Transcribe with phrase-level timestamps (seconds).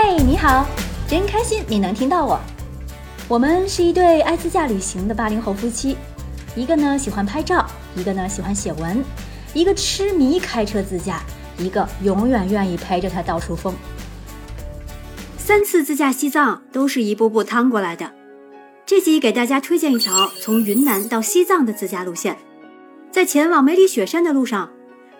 [0.00, 0.64] 嘿，你好，
[1.08, 2.38] 真开心你能听到我。
[3.26, 5.96] 我们是一对爱自驾旅行的八零后夫妻，
[6.54, 9.04] 一个呢喜欢拍照，一个呢喜欢写文，
[9.54, 11.20] 一个痴迷开车自驾，
[11.58, 13.74] 一个永远愿意陪着他到处疯。
[15.36, 18.12] 三次自驾西藏都是一步步趟过来的。
[18.86, 22.38] 这集给大家推荐一条从云南到西藏的自驾路线，
[23.10, 24.70] 在前往梅里雪山的路上，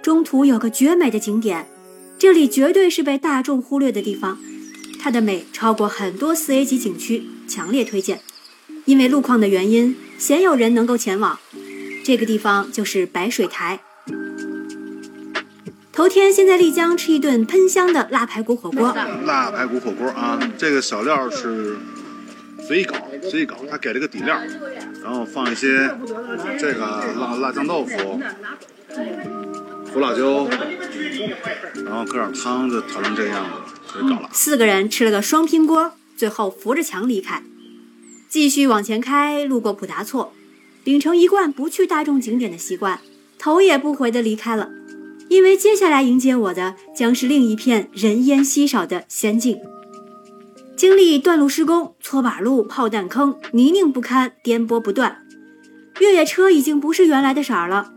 [0.01, 1.67] 中途有个绝美的景点，
[2.17, 4.39] 这里绝对是被大众忽略的地方。
[5.09, 8.21] 它的美超过很多四 A 级景区，强烈推荐。
[8.85, 11.39] 因为路况的原因，鲜有人能够前往。
[12.05, 13.81] 这个地方就是白水台。
[15.91, 18.95] 头天先在丽江吃一顿喷香的辣排骨火锅。
[19.25, 21.79] 辣排骨火锅啊，这个小料是
[22.67, 22.97] 随意搞，
[23.31, 23.57] 随意搞。
[23.71, 24.39] 他给了个底料，
[25.03, 25.91] 然后放一些
[26.59, 26.85] 这个
[27.19, 28.21] 辣辣酱豆腐、
[29.93, 30.49] 胡辣椒，
[31.85, 34.29] 然后搁点汤，就调成这个样子，随意搞了。
[34.33, 37.43] 四个人吃了个双拼锅，最后扶着墙离开。
[38.29, 40.33] 继续往前开，路过普达措，
[40.85, 43.01] 秉承一贯不去大众景点的习惯，
[43.39, 44.71] 头也不回的离开了。
[45.29, 49.59] 因为接下来迎接我的将是另一片人烟稀少的仙境。
[50.77, 55.27] 经历断路施工、搓板路、炮弹坑、泥泞不堪、颠簸不断，
[55.99, 57.93] 越野车已经不是原来的色儿了。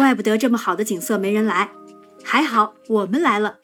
[0.00, 1.72] 怪不得这么好的景色没人来，
[2.24, 3.58] 还好我们来了。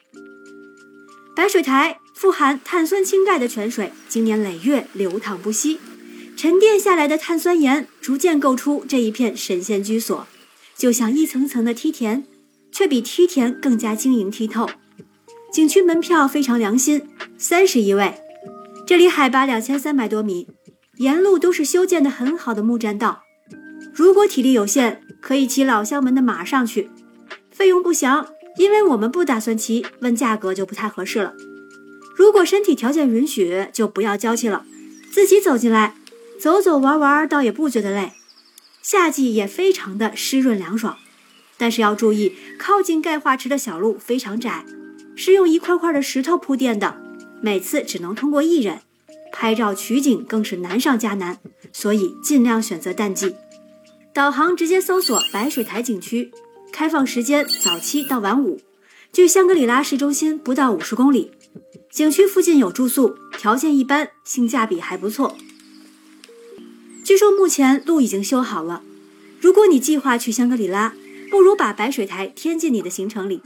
[1.35, 5.79] 白水台富含碳酸氢钙的泉水，经年累月流淌不息，
[6.35, 10.27] 沉淀下来的碳酸盐逐渐构出这一片神仙居所，
[10.75, 12.23] 就像一层层的梯田。
[12.69, 14.69] 却比梯田更加晶莹剔透。
[15.51, 18.13] 景区门票非常良心，三十一位。
[18.85, 20.47] 这里海拔两千三百多米，
[20.97, 23.23] 沿路都是修建的很好的木栈道。
[23.97, 26.91] 如果体力有限，可以骑老乡们的马上去，
[27.49, 31.33] 费用不详，因为我们不打算骑，问价格就不太合适了。
[32.15, 34.63] 如果身体条件允许，就不要娇气了，
[35.11, 35.95] 自己走进来，
[36.39, 38.11] 走走玩玩，倒也不觉得累。
[38.83, 40.95] 夏季也非常的湿润凉爽。
[41.57, 44.63] 但是要注意，靠近钙化池的小路非常窄，
[45.15, 47.01] 是用一块块的石头铺垫的，
[47.41, 48.81] 每次只能通过一人。
[49.31, 51.39] 拍照取景更是难上加难，
[51.73, 53.33] 所以尽量选择淡季。
[54.17, 56.31] 导航直接搜索白水台景区，
[56.71, 58.59] 开放时间早七到晚五，
[59.13, 61.29] 距香格里拉市中心不到五十公里。
[61.91, 65.37] 景区附近有住宿，条件一般，性价比还不错。
[67.03, 68.81] 据说目前路已经修好了，
[69.39, 70.95] 如果你计划去香格里拉。
[71.29, 73.41] 不如把白水台添进你的行程里。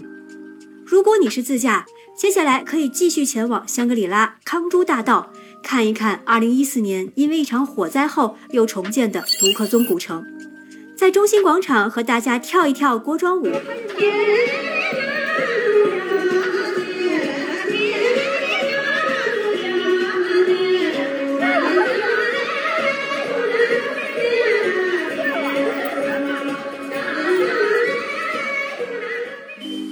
[0.85, 5.33] 如果你是自驾，接下来可以继续前往香格里拉康珠大道，
[5.63, 10.23] 看一看2014年因为一场火灾后又重建的独克宗古城，
[11.01, 13.51] 在中心广场和大家跳一跳锅庄舞。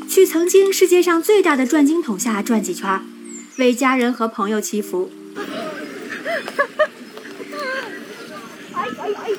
[0.08, 3.02] 去曾经世界上最大的转经筒下转几圈，
[3.58, 5.10] 为家人和朋友祈福。
[8.76, 9.32] 哎哎哎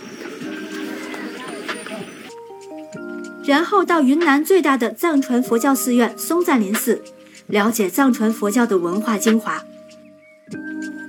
[3.51, 7.03] 然后到云南最大的藏传佛教寺院松赞林寺，
[7.49, 9.65] 了解藏传佛教的文化精华。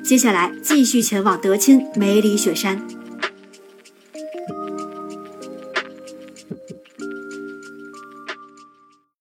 [0.03, 2.81] 接下来继续前往德钦梅里雪山。